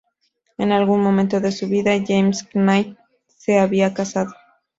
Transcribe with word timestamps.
En 0.57 0.71
algún 0.71 1.01
momento 1.03 1.39
de 1.39 1.51
su 1.51 1.67
vida 1.67 1.91
James 2.03 2.47
Knight 2.53 2.97
se 3.27 3.59
había 3.59 3.93
casado. 3.93 4.33